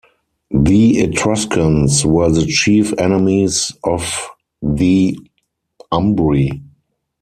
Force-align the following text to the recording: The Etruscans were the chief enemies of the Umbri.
The 0.49 0.99
Etruscans 1.01 2.03
were 2.03 2.31
the 2.31 2.47
chief 2.47 2.91
enemies 2.97 3.71
of 3.83 4.29
the 4.59 5.15
Umbri. 5.91 6.63